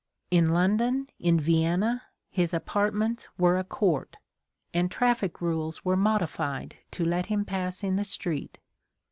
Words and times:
In 0.31 0.51
London, 0.51 1.09
in 1.19 1.39
Vienna, 1.39 2.01
his 2.31 2.55
apartments 2.55 3.27
were 3.37 3.59
a 3.59 3.63
court, 3.63 4.17
and 4.73 4.89
traffic 4.89 5.39
rules 5.41 5.85
were 5.85 5.95
modified 5.95 6.77
to 6.89 7.05
let 7.05 7.27
him 7.27 7.45
pass 7.45 7.83
in 7.83 7.97
the 7.97 8.03
street. 8.03 8.57